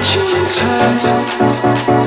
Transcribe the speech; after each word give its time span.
You 0.00 0.06
hers. 0.56 1.99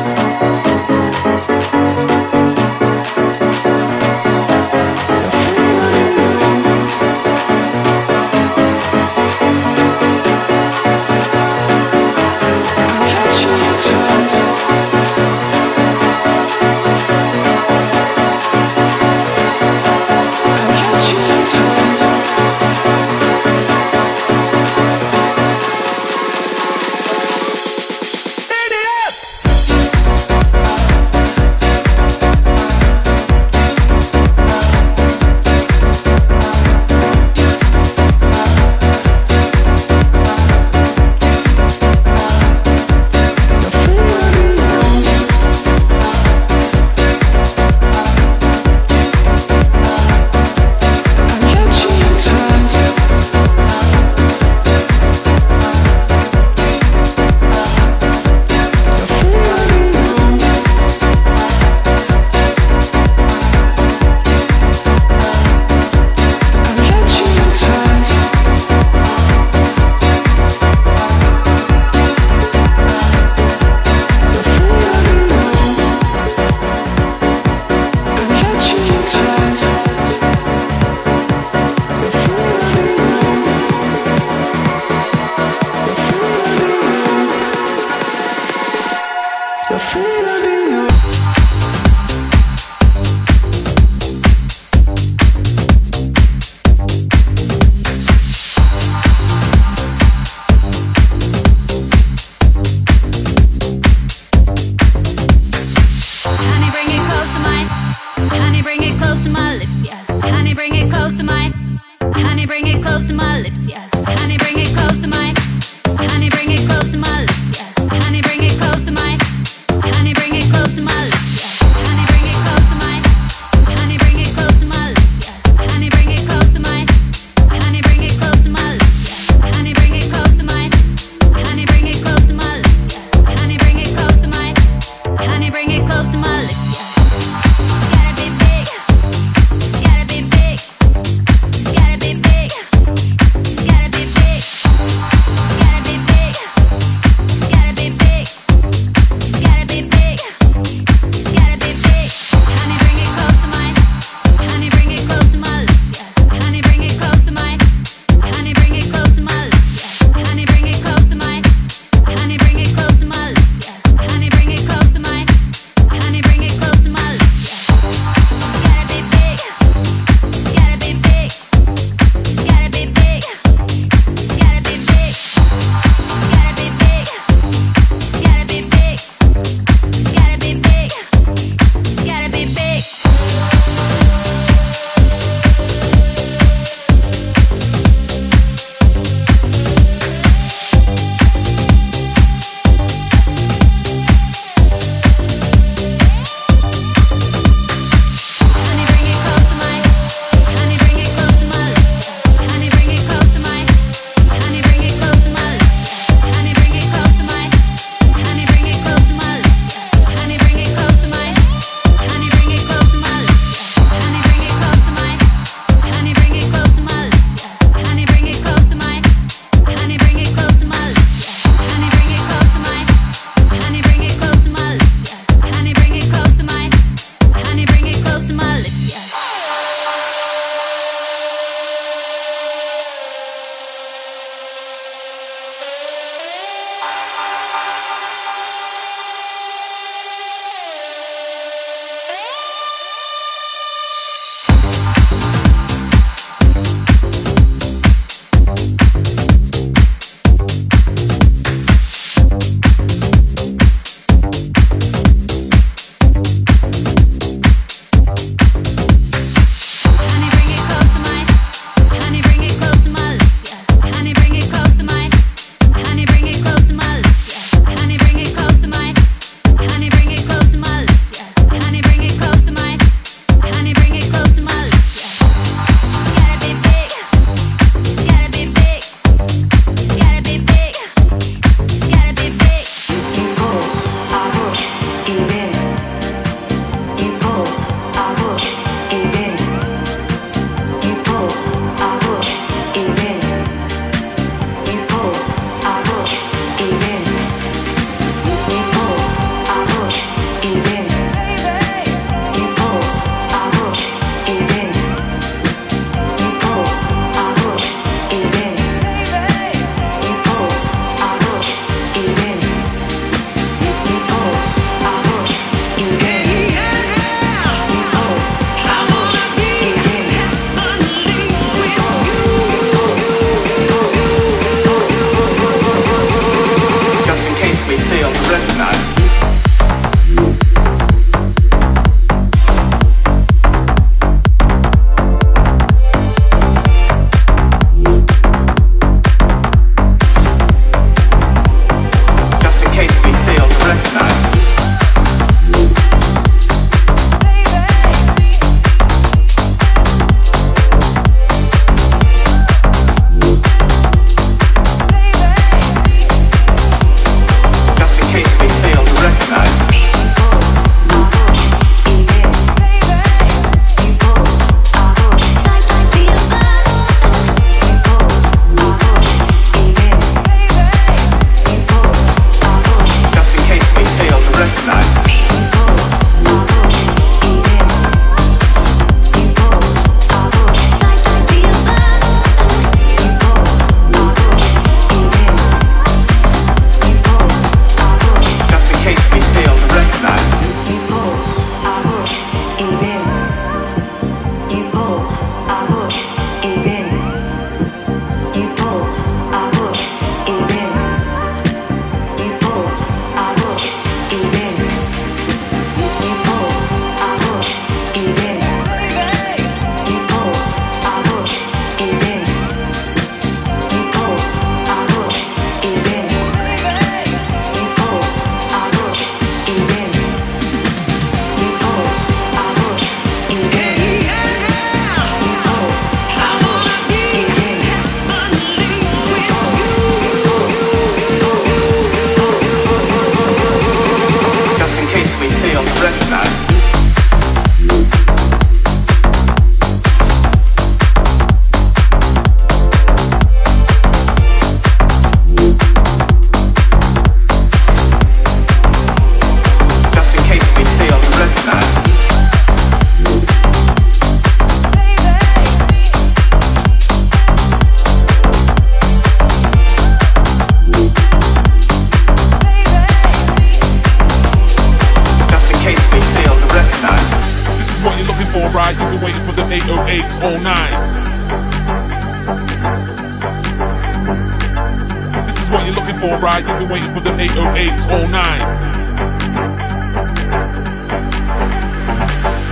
80809. 477.53 478.17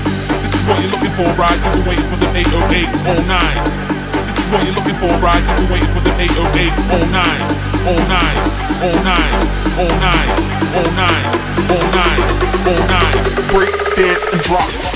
This 0.05 0.53
is 0.53 0.61
what 0.67 0.77
you're 0.79 0.91
looking 0.91 1.09
for, 1.17 1.25
right? 1.41 1.57
You've 1.57 1.73
been 1.73 1.85
waiting 1.89 2.05
for 2.05 2.17
the 2.21 2.29
80809. 2.37 3.65
This 4.25 4.37
is 4.37 4.45
what 4.53 4.61
you're 4.63 4.77
looking 4.77 4.93
for, 5.01 5.09
right? 5.17 5.41
You've 5.41 5.57
been 5.57 5.73
waiting 5.73 5.89
for 5.89 6.01
the 6.05 6.13
80809. 6.21 6.61
It's 7.73 7.81
all 7.81 7.97
nine, 8.13 8.37
it's 8.69 8.77
all 8.77 8.93
nine, 9.01 9.41
it's 9.65 9.73
all 9.73 9.89
nine, 9.97 10.29
it's 10.61 10.69
all 10.77 10.91
nine, 10.93 11.25
it's 11.57 11.65
all 11.65 11.81
nine, 11.97 12.21
it's 12.53 12.61
all 12.61 12.81
nine. 12.85 13.17
Break, 13.49 13.73
dance, 13.95 14.27
and 14.31 14.41
drop. 14.43 14.90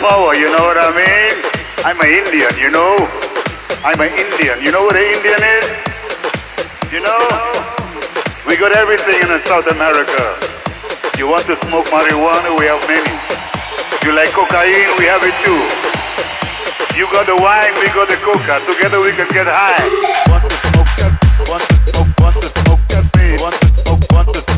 power, 0.00 0.32
you 0.34 0.48
know 0.48 0.64
what 0.64 0.80
I 0.80 0.88
mean? 0.96 1.36
I'm 1.84 2.00
an 2.00 2.08
Indian, 2.08 2.52
you 2.56 2.72
know? 2.72 2.96
I'm 3.84 4.00
an 4.00 4.08
Indian. 4.16 4.56
You 4.64 4.72
know 4.72 4.88
what 4.88 4.96
an 4.96 5.04
Indian 5.04 5.40
is? 5.44 5.68
You 6.88 7.04
know? 7.04 7.20
We 8.48 8.56
got 8.56 8.72
everything 8.72 9.20
in 9.20 9.28
South 9.44 9.68
America. 9.68 10.24
You 11.20 11.28
want 11.28 11.44
to 11.52 11.56
smoke 11.68 11.84
marijuana? 11.92 12.56
We 12.56 12.64
have 12.72 12.80
many. 12.88 13.12
You 14.00 14.16
like 14.16 14.32
cocaine? 14.32 14.88
We 14.96 15.04
have 15.04 15.20
it 15.20 15.36
too. 15.44 15.60
You 16.96 17.04
got 17.12 17.28
the 17.28 17.36
wine, 17.36 17.72
we 17.76 17.86
got 17.92 18.08
the 18.08 18.16
coca. 18.24 18.56
Together 18.64 19.00
we 19.00 19.12
can 19.12 19.28
get 19.36 19.46
high. 19.46 19.84
Want 20.32 20.48
to 20.48 20.50
smoke 20.64 20.92
that? 20.96 21.12
Want 21.44 21.60
to 21.60 21.76
smoke? 21.92 22.08
Want 22.20 22.36
to 22.40 22.48
smoke 22.48 22.84
that? 22.88 23.04
Want 23.36 23.54
to 23.54 23.68
smoke? 23.68 24.04
Want 24.12 24.28
to 24.32 24.40
smoke? 24.40 24.49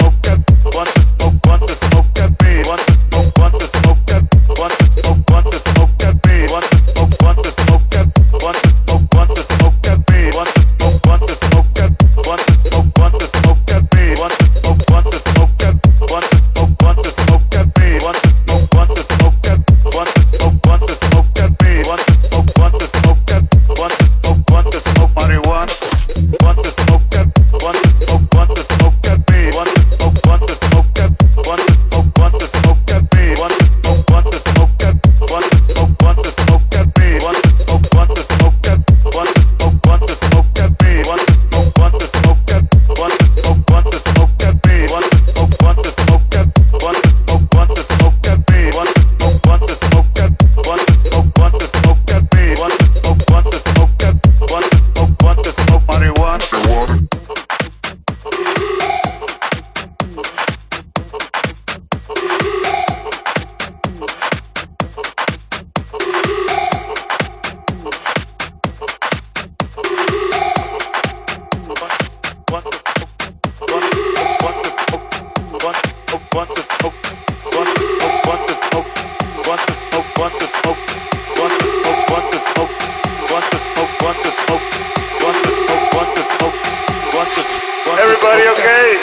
okay? 88.52 89.00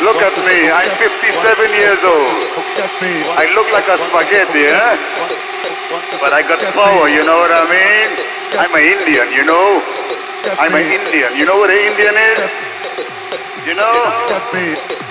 Look 0.00 0.20
at 0.20 0.36
me, 0.44 0.58
I'm 0.70 0.92
57 0.96 1.80
years 1.80 2.00
old. 2.04 2.36
I 3.36 3.44
look 3.56 3.68
like 3.72 3.88
a 3.88 3.96
spaghetti, 4.08 4.64
eh? 4.72 4.94
But 6.20 6.32
I 6.32 6.42
got 6.42 6.60
power, 6.72 7.08
you 7.08 7.22
know 7.24 7.38
what 7.38 7.52
I 7.52 7.64
mean? 7.68 8.08
I'm 8.56 8.72
an 8.72 8.84
Indian, 8.84 9.28
you 9.32 9.44
know? 9.44 9.82
I'm 10.58 10.72
an 10.72 10.86
Indian. 10.86 11.36
You 11.36 11.44
know 11.44 11.58
what 11.58 11.70
an 11.70 11.80
Indian 11.90 12.14
is? 12.14 12.40
You 13.66 13.74
know? 13.74 13.92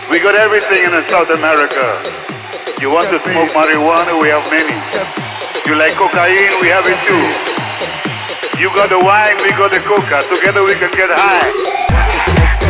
We 0.10 0.20
got 0.20 0.36
everything 0.36 0.84
in 0.88 0.92
South 1.12 1.30
America. 1.30 1.86
You 2.82 2.90
want 2.92 3.10
to 3.10 3.20
smoke 3.20 3.52
marijuana? 3.52 4.16
We 4.22 4.30
have 4.30 4.46
many. 4.52 4.76
You 5.68 5.76
like 5.76 5.94
cocaine? 5.96 6.56
We 6.62 6.68
have 6.70 6.86
it 6.88 7.00
too. 7.08 7.55
You 8.58 8.70
got 8.70 8.88
the 8.90 8.98
wine, 8.98 9.36
we 9.44 9.50
got 9.52 9.72
the 9.72 9.80
coca. 9.80 10.24
Together 10.34 10.64
we 10.64 10.76
can 10.76 10.90
get 10.92 11.10
high. 11.12 12.65